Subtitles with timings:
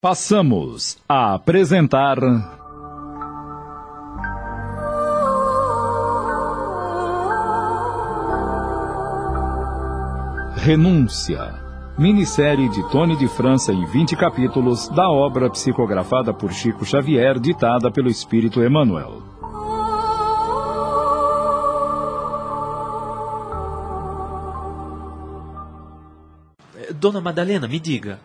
[0.00, 2.18] Passamos a apresentar.
[10.54, 11.52] Renúncia.
[11.98, 17.90] Minissérie de Tony de França em 20 capítulos da obra psicografada por Chico Xavier, ditada
[17.90, 19.20] pelo Espírito Emmanuel.
[26.94, 28.20] Dona Madalena, me diga,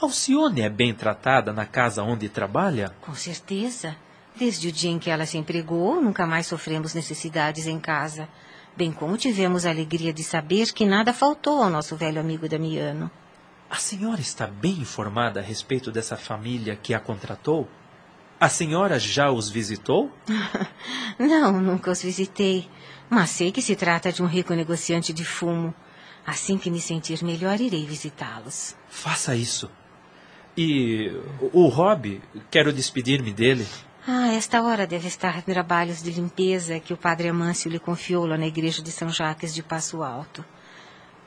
[0.00, 2.94] Alcione é bem tratada na casa onde trabalha?
[3.00, 3.96] Com certeza.
[4.38, 8.28] Desde o dia em que ela se empregou, nunca mais sofremos necessidades em casa.
[8.76, 13.10] Bem como tivemos a alegria de saber que nada faltou ao nosso velho amigo Damiano.
[13.70, 17.66] A senhora está bem informada a respeito dessa família que a contratou?
[18.38, 20.12] A senhora já os visitou?
[21.18, 22.68] Não, nunca os visitei.
[23.08, 25.74] Mas sei que se trata de um rico negociante de fumo.
[26.26, 28.76] Assim que me sentir melhor, irei visitá-los.
[28.90, 29.70] Faça isso.
[30.56, 31.12] E
[31.52, 33.66] o Rob, quero despedir-me dele.
[34.06, 38.24] Ah, esta hora deve estar em trabalhos de limpeza que o padre Amâncio lhe confiou
[38.24, 40.44] lá na igreja de São Jaques de Passo Alto.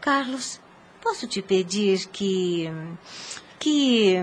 [0.01, 0.59] Carlos,
[1.01, 2.71] posso te pedir que.
[3.59, 4.15] que.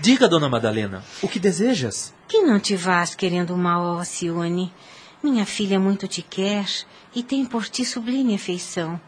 [0.00, 2.14] Diga, dona Madalena, o que desejas?
[2.28, 4.70] que não te vás querendo mal ao Alcione.
[5.22, 6.66] Minha filha muito te quer
[7.14, 9.00] e tem por ti sublime afeição.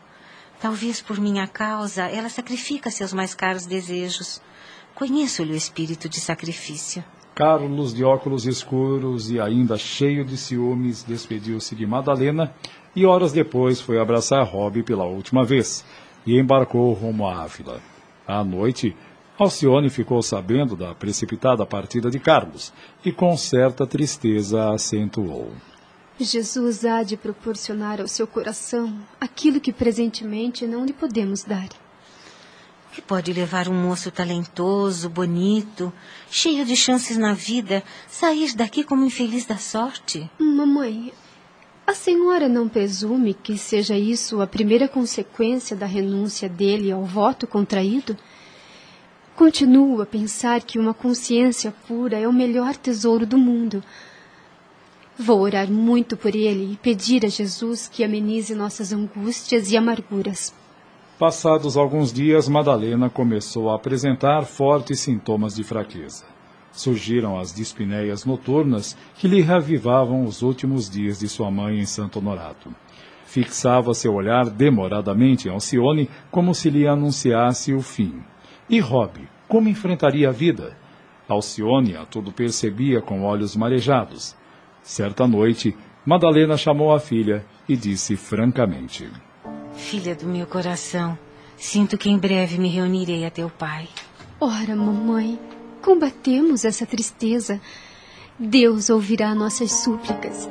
[0.58, 4.40] Talvez por minha causa ela sacrifica seus mais caros desejos.
[5.00, 7.02] Conheço-lhe o espírito de sacrifício.
[7.34, 12.54] Carlos, de óculos escuros e ainda cheio de ciúmes, despediu-se de Madalena
[12.94, 15.82] e horas depois foi abraçar Rob pela última vez
[16.26, 17.80] e embarcou rumo à Ávila.
[18.28, 18.94] À noite,
[19.38, 22.70] Alcione ficou sabendo da precipitada partida de Carlos
[23.02, 25.50] e com certa tristeza acentuou.
[26.20, 31.70] Jesus há de proporcionar ao seu coração aquilo que presentemente não lhe podemos dar
[33.00, 35.90] que pode levar um moço talentoso, bonito,
[36.30, 40.30] cheio de chances na vida, sair daqui como infeliz da sorte?
[40.38, 41.10] Mamãe,
[41.86, 47.46] a senhora não presume que seja isso a primeira consequência da renúncia dele ao voto
[47.46, 48.18] contraído?
[49.34, 53.82] Continuo a pensar que uma consciência pura é o melhor tesouro do mundo.
[55.18, 60.52] Vou orar muito por ele e pedir a Jesus que amenize nossas angústias e amarguras.
[61.20, 66.24] Passados alguns dias, Madalena começou a apresentar fortes sintomas de fraqueza.
[66.72, 72.20] Surgiram as dispineias noturnas que lhe reavivavam os últimos dias de sua mãe em Santo
[72.20, 72.74] Honorato.
[73.26, 78.22] Fixava seu olhar demoradamente em Alcione como se lhe anunciasse o fim.
[78.66, 80.74] E Rob, como enfrentaria a vida?
[81.28, 84.34] Alcione a tudo percebia com olhos marejados.
[84.82, 89.06] Certa noite, Madalena chamou a filha e disse francamente:
[89.80, 91.18] Filha do meu coração,
[91.56, 93.88] sinto que em breve me reunirei a teu pai.
[94.38, 95.36] Ora, mamãe,
[95.82, 97.60] combatemos essa tristeza.
[98.38, 100.48] Deus ouvirá nossas súplicas.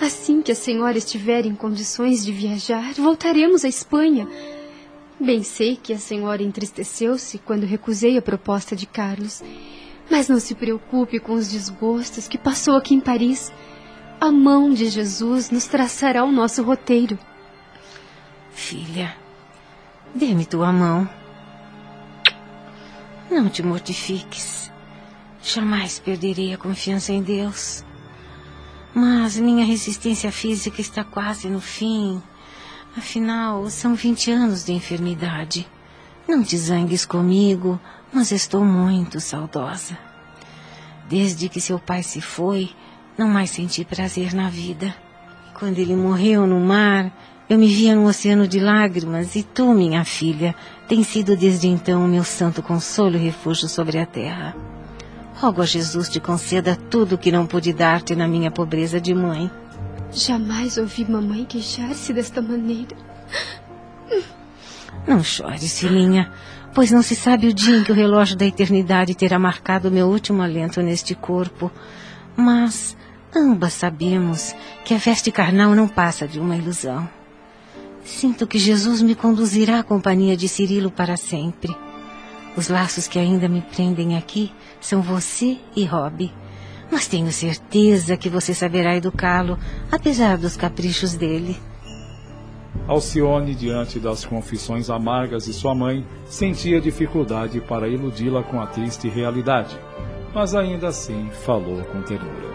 [0.00, 4.26] Assim que a senhora estiver em condições de viajar, voltaremos à Espanha.
[5.20, 9.40] Bem sei que a senhora entristeceu-se quando recusei a proposta de Carlos.
[10.10, 13.52] Mas não se preocupe com os desgostos que passou aqui em Paris.
[14.20, 17.16] A mão de Jesus nos traçará o nosso roteiro.
[18.54, 19.14] Filha,
[20.14, 21.08] dê-me tua mão.
[23.30, 24.72] Não te mortifiques.
[25.42, 27.84] Jamais perderei a confiança em Deus.
[28.94, 32.22] Mas minha resistência física está quase no fim.
[32.96, 35.68] Afinal, são vinte anos de enfermidade.
[36.26, 37.78] Não te zangues comigo,
[38.12, 39.98] mas estou muito saudosa.
[41.08, 42.70] Desde que seu pai se foi,
[43.18, 44.94] não mais senti prazer na vida.
[45.58, 47.12] Quando ele morreu no mar,
[47.48, 50.54] eu me via num oceano de lágrimas e tu, minha filha,
[50.88, 54.56] tens sido desde então o meu santo consolo e refúgio sobre a terra.
[55.34, 59.12] Rogo a Jesus te conceda tudo o que não pude dar-te na minha pobreza de
[59.12, 59.50] mãe.
[60.10, 62.96] Jamais ouvi mamãe queixar-se desta maneira.
[65.06, 66.32] Não chores, filhinha,
[66.72, 69.92] pois não se sabe o dia em que o relógio da eternidade terá marcado o
[69.92, 71.70] meu último alento neste corpo.
[72.34, 72.96] Mas
[73.36, 77.06] ambas sabemos que a veste carnal não passa de uma ilusão.
[78.04, 81.74] Sinto que Jesus me conduzirá à companhia de Cirilo para sempre.
[82.56, 86.30] Os laços que ainda me prendem aqui são você e Rob.
[86.90, 89.58] Mas tenho certeza que você saberá educá-lo,
[89.90, 91.56] apesar dos caprichos dele.
[92.86, 99.08] Alcione, diante das confissões amargas de sua mãe, sentia dificuldade para iludi-la com a triste
[99.08, 99.78] realidade,
[100.34, 102.52] mas ainda assim falou com ternura.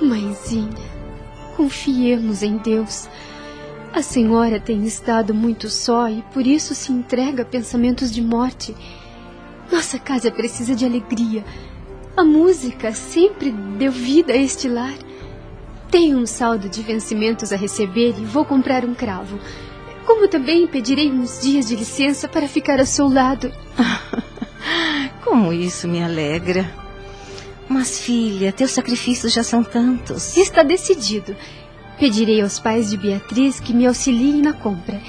[0.00, 0.70] Mãezinha,
[1.56, 3.08] confiemos em Deus.
[3.94, 8.74] A senhora tem estado muito só e por isso se entrega a pensamentos de morte.
[9.70, 11.44] Nossa casa precisa de alegria.
[12.16, 14.94] A música sempre deu vida a este lar.
[15.92, 19.38] Tenho um saldo de vencimentos a receber e vou comprar um cravo.
[20.04, 23.52] Como também pedirei uns dias de licença para ficar ao seu lado.
[25.22, 26.68] Como isso me alegra.
[27.68, 30.36] Mas, filha, teus sacrifícios já são tantos.
[30.36, 31.36] Está decidido.
[31.98, 35.00] Pedirei aos pais de Beatriz que me auxiliem na compra.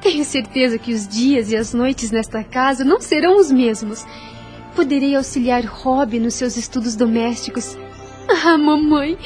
[0.00, 4.04] Tenho certeza que os dias e as noites nesta casa não serão os mesmos.
[4.74, 7.76] Poderei auxiliar Rob nos seus estudos domésticos.
[8.28, 9.18] Ah, mamãe,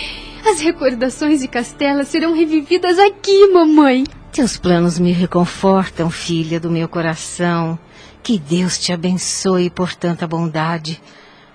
[0.45, 4.05] as recordações de Castela serão revividas aqui, mamãe.
[4.33, 7.79] Teus planos me reconfortam, filha do meu coração.
[8.23, 11.01] Que Deus te abençoe por tanta bondade.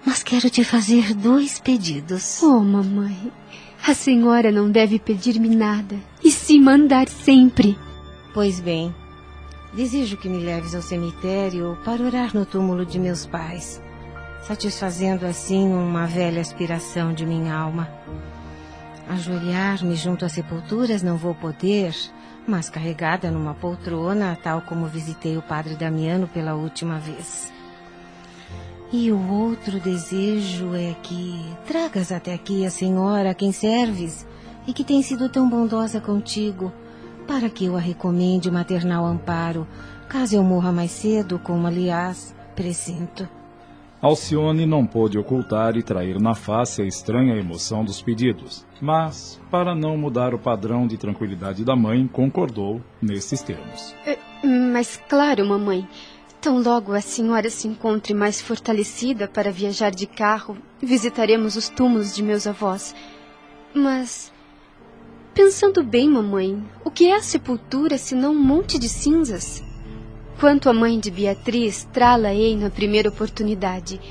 [0.05, 2.41] Mas quero te fazer dois pedidos.
[2.41, 3.31] Oh, mamãe,
[3.85, 7.77] a senhora não deve pedir-me nada, e sim mandar sempre.
[8.33, 8.93] Pois bem,
[9.73, 13.81] desejo que me leves ao cemitério para orar no túmulo de meus pais,
[14.43, 17.89] satisfazendo assim uma velha aspiração de minha alma.
[19.09, 21.93] Ajoelhar-me junto às sepulturas não vou poder,
[22.47, 27.51] mas carregada numa poltrona, tal como visitei o padre Damiano pela última vez.
[28.93, 34.27] E o outro desejo é que tragas até aqui a senhora a quem serves
[34.67, 36.73] e que tem sido tão bondosa contigo,
[37.25, 39.65] para que eu a recomende maternal amparo,
[40.09, 43.27] caso eu morra mais cedo, como aliás presinto.
[44.01, 49.73] Alcione não pôde ocultar e trair na face a estranha emoção dos pedidos, mas, para
[49.73, 53.95] não mudar o padrão de tranquilidade da mãe, concordou nesses termos.
[54.05, 55.87] É, mas claro, mamãe.
[56.41, 62.15] Tão logo a senhora se encontre mais fortalecida para viajar de carro, visitaremos os túmulos
[62.15, 62.95] de meus avós.
[63.75, 64.33] Mas,
[65.35, 69.63] pensando bem, mamãe, o que é a sepultura senão um monte de cinzas?
[70.39, 74.01] Quanto à mãe de Beatriz, trá-la-ei na primeira oportunidade.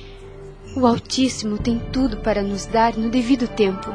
[0.77, 3.93] O Altíssimo tem tudo para nos dar no devido tempo.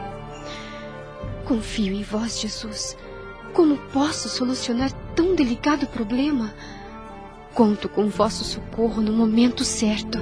[1.46, 2.98] Confio em vós, Jesus.
[3.54, 6.54] Como posso solucionar tão delicado problema?
[7.56, 10.20] Conto com vosso socorro no momento certo.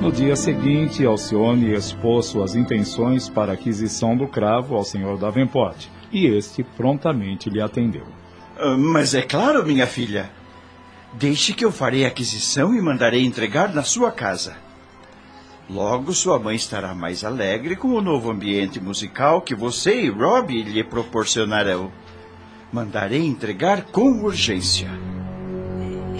[0.00, 5.86] No dia seguinte, Alcione expôs suas intenções para a aquisição do cravo ao senhor Davenport,
[6.10, 8.08] e este prontamente lhe atendeu.
[8.58, 10.32] Ah, mas é claro, minha filha.
[11.12, 14.71] Deixe que eu farei a aquisição e mandarei entregar na sua casa.
[15.72, 20.62] Logo sua mãe estará mais alegre com o novo ambiente musical que você e Rob
[20.62, 21.90] lhe proporcionarão.
[22.70, 24.90] Mandarei entregar com urgência.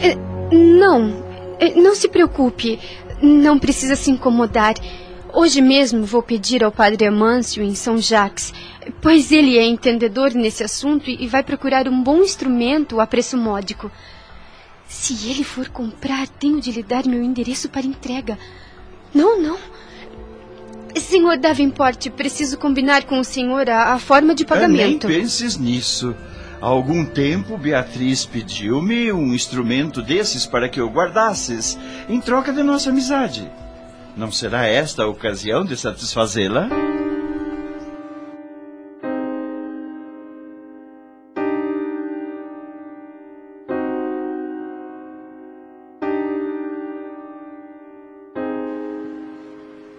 [0.00, 0.14] É,
[0.54, 1.22] não,
[1.60, 2.80] é, não se preocupe.
[3.20, 4.74] Não precisa se incomodar.
[5.34, 8.54] Hoje mesmo vou pedir ao padre Amâncio em São Jacques,
[9.02, 13.90] pois ele é entendedor nesse assunto e vai procurar um bom instrumento a preço módico.
[14.88, 18.38] Se ele for comprar, tenho de lhe dar meu endereço para entrega.
[19.14, 19.58] Não, não.
[20.96, 25.06] Senhor Davenport, preciso combinar com o senhor a, a forma de pagamento.
[25.06, 26.14] Ah, nem penses nisso.
[26.60, 31.78] Há algum tempo, Beatriz pediu-me um instrumento desses para que eu guardasses,
[32.08, 33.50] em troca de nossa amizade.
[34.16, 36.91] Não será esta a ocasião de satisfazê-la?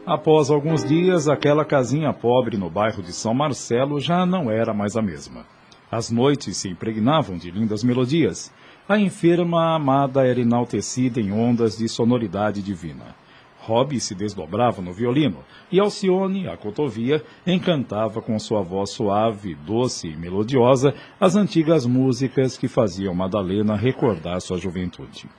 [0.06, 4.98] Após alguns dias, aquela casinha pobre no bairro de São Marcelo já não era mais
[4.98, 5.46] a mesma.
[5.90, 8.54] As noites se impregnavam de lindas melodias.
[8.88, 13.16] A enferma amada era enaltecida em ondas de sonoridade divina.
[13.62, 15.38] Robbie se desdobrava no violino
[15.72, 22.58] e Alcione, a cotovia, encantava com sua voz suave, doce e melodiosa as antigas músicas
[22.58, 25.30] que faziam Madalena recordar sua juventude.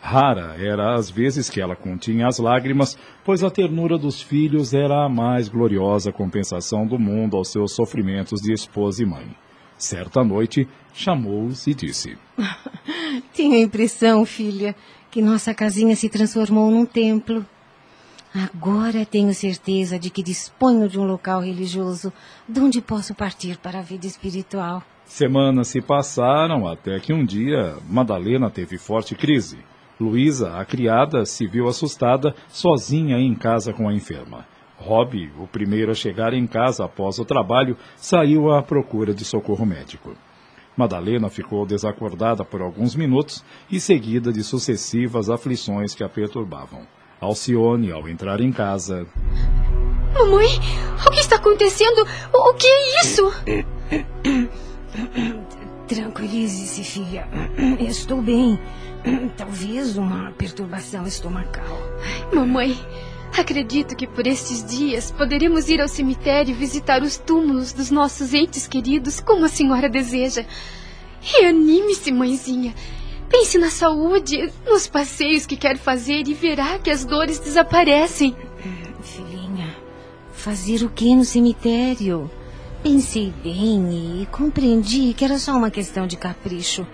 [0.00, 5.04] Rara era as vezes que ela continha as lágrimas, pois a ternura dos filhos era
[5.04, 9.36] a mais gloriosa compensação do mundo aos seus sofrimentos de esposa e mãe.
[9.76, 12.16] Certa noite, chamou-os e disse:
[13.34, 14.74] Tenho a impressão, filha,
[15.10, 17.44] que nossa casinha se transformou num templo.
[18.34, 22.12] Agora tenho certeza de que disponho de um local religioso
[22.48, 24.82] de onde posso partir para a vida espiritual.
[25.04, 29.58] Semanas se passaram até que um dia Madalena teve forte crise.
[30.00, 34.46] Luísa, a criada, se viu assustada, sozinha em casa com a enferma.
[34.78, 39.66] Rob, o primeiro a chegar em casa após o trabalho, saiu à procura de socorro
[39.66, 40.14] médico.
[40.74, 46.86] Madalena ficou desacordada por alguns minutos e seguida de sucessivas aflições que a perturbavam.
[47.20, 49.06] Alcione, ao entrar em casa.
[50.14, 50.48] Mamãe,
[51.06, 52.06] o que está acontecendo?
[52.32, 53.30] O, o que é isso?
[55.86, 57.28] Tranquilize-se, filha.
[57.80, 58.58] Estou bem.
[59.36, 61.78] Talvez uma perturbação estomacal.
[62.32, 62.78] Mamãe,
[63.36, 68.66] acredito que por estes dias poderemos ir ao cemitério visitar os túmulos dos nossos entes
[68.66, 70.44] queridos como a senhora deseja.
[71.20, 72.74] Reanime-se, mãezinha.
[73.28, 78.34] Pense na saúde, nos passeios que quer fazer e verá que as dores desaparecem.
[79.02, 79.76] Filhinha,
[80.32, 82.30] fazer o que no cemitério?
[82.82, 86.86] Pensei bem e compreendi que era só uma questão de capricho.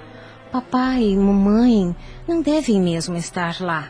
[0.51, 1.95] Papai e mamãe
[2.27, 3.89] não devem mesmo estar lá.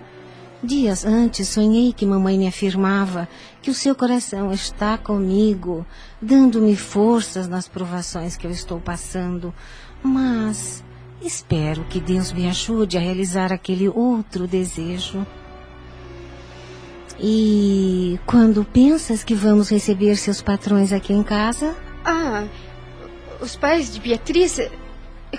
[0.62, 3.28] Dias antes sonhei que mamãe me afirmava
[3.60, 5.86] que o seu coração está comigo,
[6.20, 9.54] dando-me forças nas provações que eu estou passando.
[10.02, 10.82] Mas
[11.20, 15.26] espero que Deus me ajude a realizar aquele outro desejo.
[17.20, 21.76] E quando pensas que vamos receber seus patrões aqui em casa?
[22.04, 22.46] Ah,
[23.40, 24.58] os pais de Beatriz,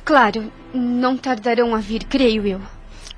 [0.03, 2.61] claro, não tardarão a vir, creio eu.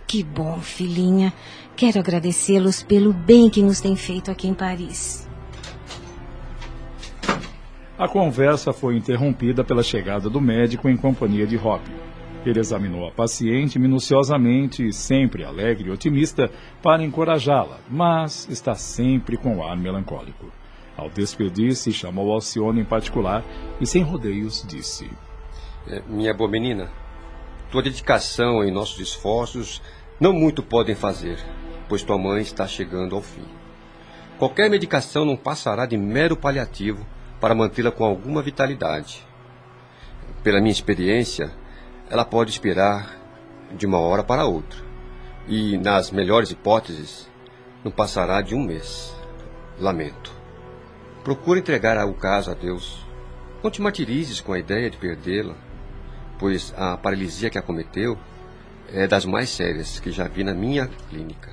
[0.08, 1.34] Que bom, filhinha.
[1.76, 5.30] Quero agradecê-los pelo bem que nos têm feito aqui em Paris.
[7.98, 11.92] A conversa foi interrompida pela chegada do médico em companhia de Robin.
[12.46, 16.50] Ele examinou a paciente minuciosamente e sempre alegre e otimista
[16.82, 20.52] para encorajá-la, mas está sempre com o ar melancólico.
[20.96, 23.44] Ao despedir-se, chamou Alcione em particular
[23.80, 25.10] e, sem rodeios, disse:
[26.08, 26.90] Minha boa menina,
[27.72, 29.82] tua dedicação e nossos esforços
[30.20, 31.40] não muito podem fazer,
[31.88, 33.46] pois tua mãe está chegando ao fim.
[34.38, 37.06] Qualquer medicação não passará de mero paliativo
[37.40, 39.26] para mantê-la com alguma vitalidade.
[40.44, 41.52] Pela minha experiência,
[42.10, 43.18] ela pode esperar
[43.72, 44.80] de uma hora para outra.
[45.48, 47.30] E, nas melhores hipóteses,
[47.84, 49.16] não passará de um mês.
[49.80, 50.32] Lamento.
[51.24, 53.06] Procura entregar o caso a Deus.
[53.64, 55.56] Não te martirizes com a ideia de perdê-la,
[56.40, 58.18] pois a paralisia que acometeu
[58.92, 61.52] é das mais sérias que já vi na minha clínica.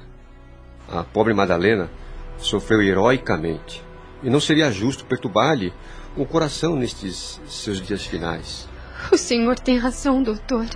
[0.89, 1.91] A pobre Madalena
[2.39, 3.85] sofreu heroicamente,
[4.23, 5.73] e não seria justo perturbar-lhe
[6.17, 8.69] o coração nestes seus dias finais.
[9.13, 10.67] O senhor tem razão, doutor.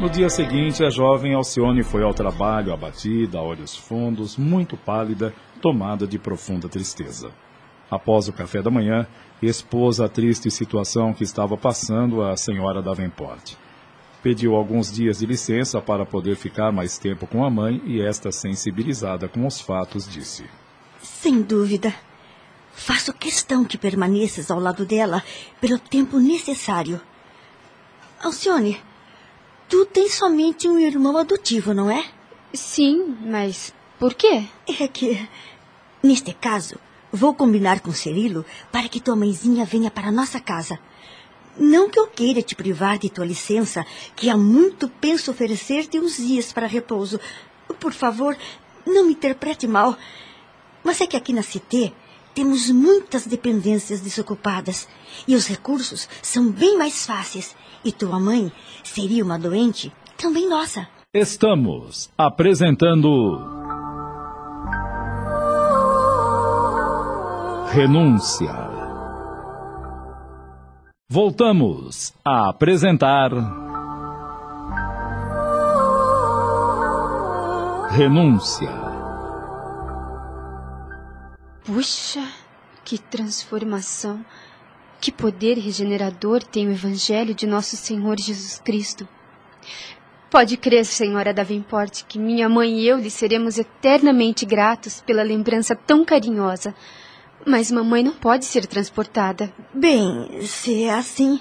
[0.00, 5.32] No dia seguinte, a jovem Alcione foi ao trabalho abatida, olhos fundos, muito pálida,
[5.64, 7.32] tomada de profunda tristeza.
[7.90, 9.06] Após o café da manhã,
[9.40, 13.54] expôs a triste situação que estava passando a senhora Davenport.
[14.22, 18.30] Pediu alguns dias de licença para poder ficar mais tempo com a mãe e esta,
[18.30, 20.44] sensibilizada com os fatos, disse:
[21.00, 21.94] Sem dúvida.
[22.74, 25.22] Faço questão que permaneças ao lado dela
[25.62, 27.00] pelo tempo necessário.
[28.22, 28.78] Alcione,
[29.66, 32.04] tu tens somente um irmão adotivo, não é?
[32.52, 34.44] Sim, mas por quê?
[34.66, 35.26] É que,
[36.04, 36.76] neste caso,
[37.12, 40.78] vou combinar com Cirilo para que tua mãezinha venha para nossa casa.
[41.58, 46.16] Não que eu queira te privar de tua licença, que há muito penso oferecer-te uns
[46.16, 47.18] dias para repouso.
[47.78, 48.36] Por favor,
[48.86, 49.96] não me interprete mal.
[50.82, 51.92] Mas é que aqui na CT
[52.34, 54.88] temos muitas dependências desocupadas
[55.26, 57.54] e os recursos são bem mais fáceis.
[57.84, 60.88] E tua mãe seria uma doente também nossa.
[61.14, 63.63] Estamos apresentando.
[67.76, 68.52] Renúncia.
[71.10, 73.32] Voltamos a apresentar.
[77.90, 78.70] Renúncia.
[81.64, 82.24] Puxa,
[82.84, 84.24] que transformação!
[85.00, 89.08] Que poder regenerador tem o Evangelho de nosso Senhor Jesus Cristo.
[90.30, 95.74] Pode crer, senhora Davenport, que minha mãe e eu lhe seremos eternamente gratos pela lembrança
[95.74, 96.72] tão carinhosa
[97.46, 99.52] mas mamãe não pode ser transportada.
[99.72, 101.40] Bem, se é assim.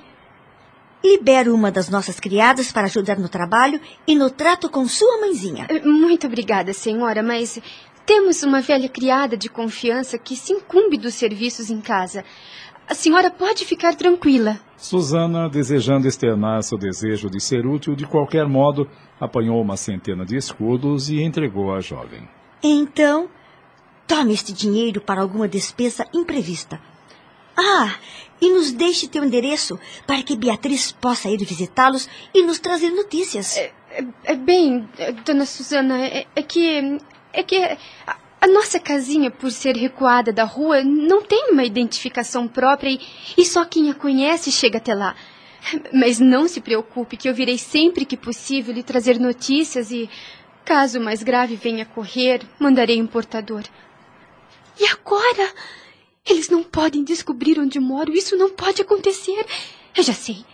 [1.04, 5.68] Libero uma das nossas criadas para ajudar no trabalho e no trato com sua mãezinha.
[5.70, 7.60] Eh, muito obrigada, senhora, mas
[8.06, 12.24] temos uma velha criada de confiança que se incumbe dos serviços em casa.
[12.88, 14.60] A senhora pode ficar tranquila.
[14.78, 20.36] Susana, desejando externar seu desejo de ser útil de qualquer modo, apanhou uma centena de
[20.36, 22.28] escudos e entregou à jovem.
[22.62, 23.30] Então,
[24.08, 26.80] Tome este dinheiro para alguma despesa imprevista.
[27.56, 27.96] Ah,
[28.42, 33.58] e nos deixe teu endereço para que Beatriz possa ir visitá-los e nos trazer notícias.
[33.58, 34.88] É, é, é bem,
[35.26, 37.00] dona Susana, é, é que.
[37.32, 37.56] É que.
[37.58, 43.00] A, a, nossa casinha, por ser recuada da rua, não tem uma identificação própria e,
[43.38, 45.16] e só quem a conhece chega até lá.
[45.94, 50.10] Mas não se preocupe, que eu virei sempre que possível lhe trazer notícias e,
[50.66, 53.64] caso mais grave venha a correr, mandarei um portador.
[54.80, 55.54] E agora?
[56.26, 58.14] Eles não podem descobrir onde moro.
[58.14, 59.46] Isso não pode acontecer.
[59.96, 60.46] Eu já sei.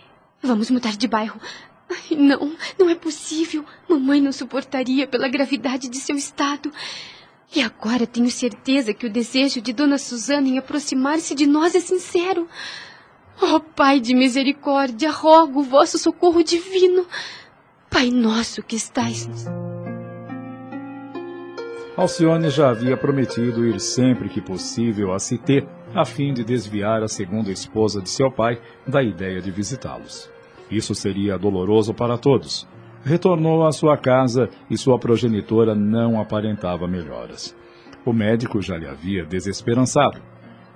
[0.42, 1.40] Vamos mudar de bairro.
[1.88, 3.64] Ai, não, não é possível.
[3.88, 6.72] Mamãe não suportaria pela gravidade de seu estado.
[7.54, 11.80] E agora tenho certeza que o desejo de Dona Susana em aproximar-se de nós é
[11.80, 12.48] sincero.
[13.42, 17.06] Oh, Pai de misericórdia, rogo o vosso socorro divino.
[17.88, 19.28] Pai nosso que estais.
[22.00, 27.08] Alcione já havia prometido ir sempre que possível a Cité, a fim de desviar a
[27.08, 30.30] segunda esposa de seu pai da ideia de visitá-los.
[30.70, 32.66] Isso seria doloroso para todos.
[33.04, 37.54] Retornou à sua casa e sua progenitora não aparentava melhoras.
[38.02, 40.22] O médico já lhe havia desesperançado.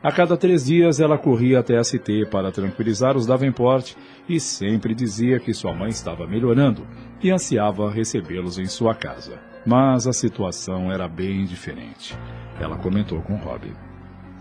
[0.05, 3.95] A cada três dias ela corria até a Cité para tranquilizar os Davenport
[4.29, 6.87] e sempre dizia que sua mãe estava melhorando
[7.23, 9.41] e ansiava recebê-los em sua casa.
[9.65, 12.15] Mas a situação era bem diferente.
[12.61, 13.73] Ela comentou com Rob.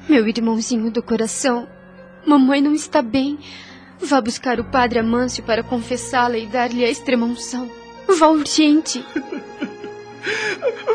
[0.09, 1.65] Meu irmãozinho do coração,
[2.27, 3.39] mamãe não está bem.
[4.01, 7.71] Vá buscar o padre Amâncio para confessá-la e dar-lhe a extrema-unção.
[8.19, 9.01] Vá urgente.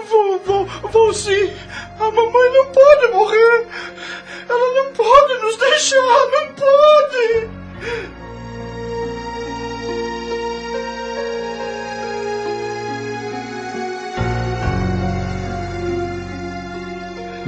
[0.08, 1.52] vou, vou, vou sim.
[1.98, 3.66] A mamãe não pode morrer.
[4.48, 7.58] Ela não pode nos deixar, não pode.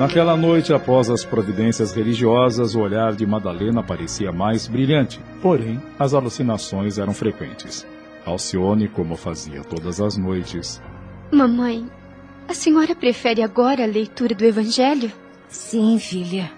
[0.00, 6.14] Naquela noite, após as providências religiosas, o olhar de Madalena parecia mais brilhante, porém, as
[6.14, 7.86] alucinações eram frequentes.
[8.24, 10.80] Alcione, como fazia todas as noites.
[11.30, 11.88] Mamãe,
[12.48, 15.12] a senhora prefere agora a leitura do Evangelho?
[15.48, 16.50] Sim, filha.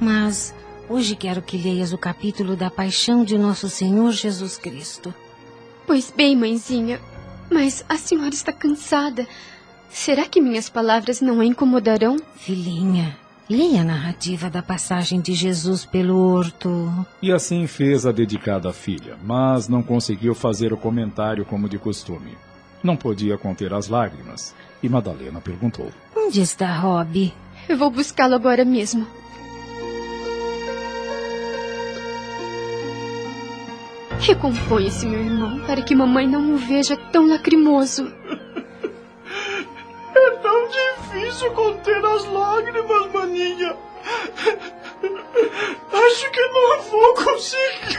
[0.00, 0.52] Mas
[0.88, 5.14] hoje quero que leias o capítulo da paixão de nosso Senhor Jesus Cristo.
[5.86, 7.00] Pois bem, mãezinha,
[7.48, 9.24] mas a senhora está cansada.
[9.88, 12.16] Será que minhas palavras não a incomodarão?
[12.34, 13.16] Filhinha,
[13.48, 17.06] leia a narrativa da passagem de Jesus pelo horto.
[17.22, 22.36] E assim fez a dedicada filha, mas não conseguiu fazer o comentário como de costume.
[22.86, 24.54] Não podia conter as lágrimas.
[24.80, 27.34] E Madalena perguntou: Onde está Rob?
[27.68, 29.04] Eu vou buscá-lo agora mesmo.
[34.20, 38.06] Recomponha-se, meu irmão, para que mamãe não o veja tão lacrimoso
[41.16, 43.76] difícil conter as lágrimas, maninha.
[45.92, 47.96] Acho que não vou conseguir.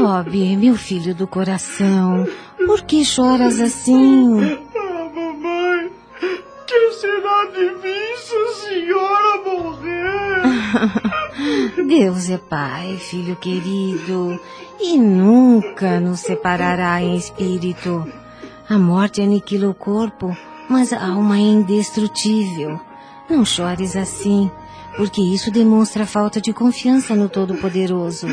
[0.00, 2.26] Rob, meu filho do coração,
[2.66, 4.58] por que choras assim?
[4.74, 5.90] Ah, mamãe,
[6.66, 10.40] que será de mim se a senhora morrer?
[11.86, 14.40] Deus é pai, filho querido,
[14.80, 18.10] e nunca nos separará em espírito.
[18.66, 20.34] A morte aniquila o corpo,
[20.66, 22.80] mas a alma é indestrutível.
[23.28, 24.50] Não chores assim,
[24.96, 28.28] porque isso demonstra falta de confiança no Todo-Poderoso.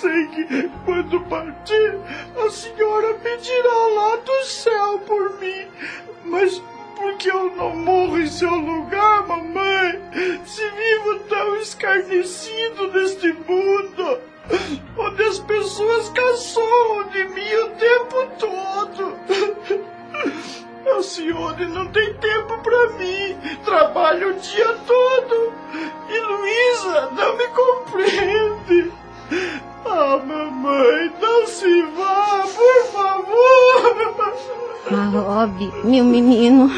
[0.00, 1.98] Sei que quando partir,
[2.36, 5.66] a senhora pedirá lá do céu por mim,
[6.24, 6.62] mas
[6.94, 10.00] porque eu não morro em seu lugar, mamãe,
[10.46, 14.20] se vivo tão escarnecido neste mundo
[14.96, 19.18] onde as pessoas caçoam de mim o tempo todo.
[20.96, 25.52] A senhora não tem tempo para mim, trabalha o dia todo.
[26.08, 28.92] E Luísa não me compreende.
[29.84, 33.98] Ah, mamãe, não se vá, por favor.
[34.90, 36.70] Ah, Rob, meu menino,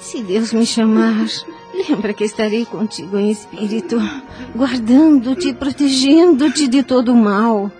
[0.00, 1.26] se Deus me chamar,
[1.88, 3.98] Lembra que estarei contigo em espírito,
[4.56, 7.70] guardando-te, protegendo-te de todo o mal.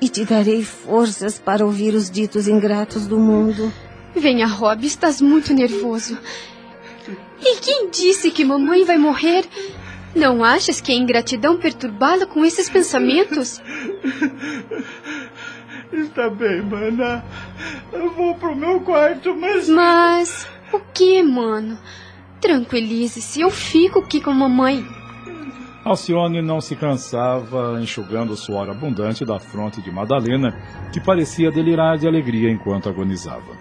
[0.00, 3.72] E te darei forças para ouvir os ditos ingratos do mundo.
[4.14, 6.18] Venha, Rob, estás muito nervoso.
[7.40, 9.44] E quem disse que mamãe vai morrer?
[10.14, 13.60] Não achas que é ingratidão perturbá-la com esses pensamentos?
[15.92, 17.24] Está bem, mana.
[17.92, 19.68] Eu vou pro meu quarto, mas.
[19.68, 20.48] Mas.
[20.72, 21.78] O que, mano?
[22.40, 24.84] Tranquilize-se, eu fico aqui com a mamãe.
[25.84, 30.56] Alcione não se cansava, enxugando o suor abundante da fronte de Madalena,
[30.92, 33.56] que parecia delirar de alegria enquanto agonizava.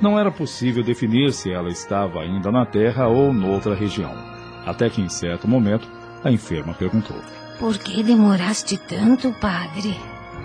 [0.00, 4.29] Não era possível definir se ela estava ainda na terra ou noutra região.
[4.66, 5.88] Até que, em certo momento,
[6.24, 7.16] a enferma perguntou:
[7.58, 9.96] Por que demoraste tanto, padre?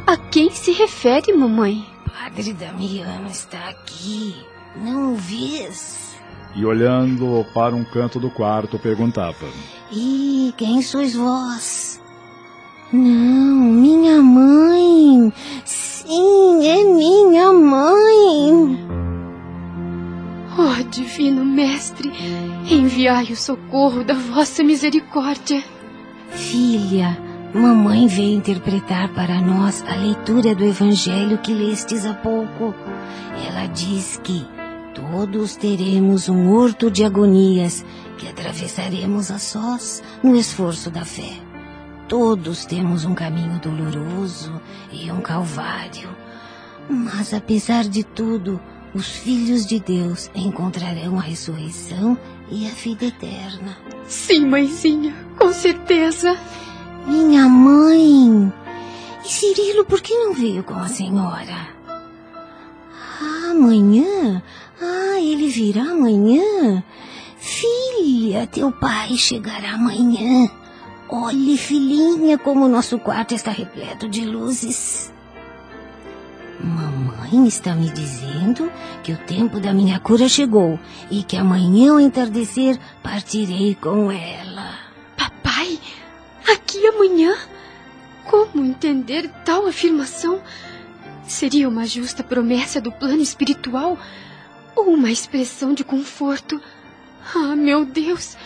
[0.08, 1.86] A quem se refere, mamãe?
[2.06, 4.36] Padre Damiano está aqui.
[4.76, 6.06] Não o vês?
[6.56, 9.46] e, olhando para um canto do quarto, perguntava:
[9.92, 12.02] E quem sois vós?
[12.92, 15.34] Não, minha mãe.
[15.66, 18.88] Sim, é minha mãe.
[20.58, 22.10] Oh, Divino Mestre,
[22.72, 25.62] enviai o socorro da vossa misericórdia.
[26.30, 27.18] Filha,
[27.54, 32.74] mamãe veio interpretar para nós a leitura do Evangelho que lestes há pouco.
[33.46, 34.48] Ela diz que
[34.94, 37.86] todos teremos um horto de agonias
[38.18, 41.34] que atravessaremos a sós no esforço da fé.
[42.08, 46.08] Todos temos um caminho doloroso e um calvário.
[46.90, 48.62] Mas apesar de tudo,
[48.96, 52.18] os filhos de Deus encontrarão a ressurreição
[52.50, 53.78] e a vida eterna.
[54.08, 56.38] Sim, mãezinha, com certeza.
[57.06, 58.54] Minha mãe.
[59.24, 61.76] E Cirilo, por que não veio com a senhora?
[63.52, 64.42] Amanhã?
[64.82, 66.82] Ah, ele virá amanhã?
[67.38, 70.50] Filha, teu pai chegará amanhã.
[71.10, 75.12] Olhe, filhinha, como nosso quarto está repleto de luzes.
[76.64, 76.95] Mamãe
[77.56, 78.72] está me dizendo
[79.04, 84.78] que o tempo da minha cura chegou e que amanhã ao entardecer partirei com ela.
[85.16, 85.80] Papai,
[86.48, 87.36] aqui amanhã?
[88.26, 90.42] Como entender tal afirmação?
[91.28, 93.98] Seria uma justa promessa do plano espiritual
[94.76, 96.60] ou uma expressão de conforto?
[97.34, 98.38] Ah, meu Deus!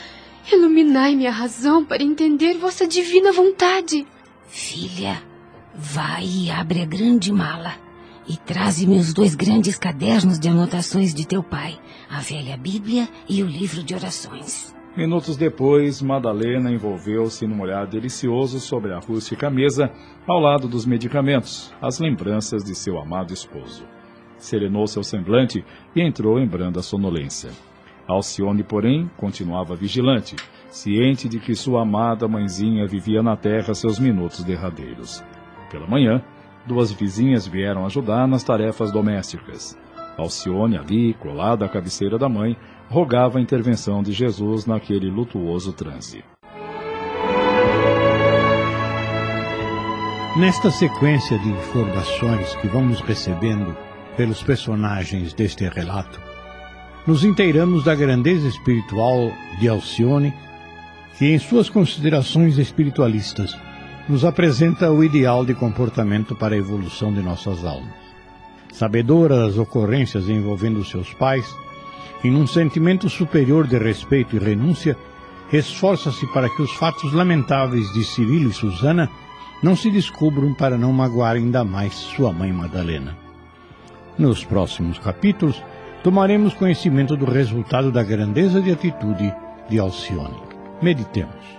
[0.51, 4.07] Iluminai-me a razão para entender vossa divina vontade.
[4.47, 5.21] Filha,
[5.75, 7.88] vai e abre a grande mala
[8.29, 13.41] e traze-me os dois grandes cadernos de anotações de teu pai, a velha Bíblia e
[13.41, 14.75] o livro de orações.
[14.95, 19.91] Minutos depois, Madalena envolveu-se num olhar delicioso sobre a rústica mesa,
[20.27, 23.83] ao lado dos medicamentos, as lembranças de seu amado esposo.
[24.37, 25.65] Serenou seu semblante
[25.95, 27.49] e entrou em branda sonolência.
[28.07, 30.35] Alcione, porém, continuava vigilante,
[30.69, 35.23] ciente de que sua amada mãezinha vivia na terra seus minutos derradeiros.
[35.71, 36.23] Pela manhã,
[36.65, 39.77] duas vizinhas vieram ajudar nas tarefas domésticas.
[40.17, 42.57] Alcione, ali, colada à cabeceira da mãe,
[42.89, 46.23] rogava a intervenção de Jesus naquele lutuoso transe.
[50.37, 53.75] Nesta sequência de informações que vamos recebendo
[54.15, 56.21] pelos personagens deste relato,
[57.05, 60.33] nos inteiramos da grandeza espiritual de Alcione,
[61.17, 63.57] que em suas considerações espiritualistas
[64.09, 67.93] nos apresenta o ideal de comportamento para a evolução de nossas almas.
[68.73, 71.55] Sabedora das ocorrências envolvendo seus pais,
[72.23, 74.97] em um sentimento superior de respeito e renúncia,
[75.53, 79.07] esforça-se para que os fatos lamentáveis de Cirilo e Susana
[79.61, 83.15] não se descubram para não magoar ainda mais sua mãe Madalena.
[84.17, 85.61] Nos próximos capítulos,
[86.03, 89.31] tomaremos conhecimento do resultado da grandeza de atitude
[89.69, 90.41] de Alcione.
[90.81, 91.58] Meditemos.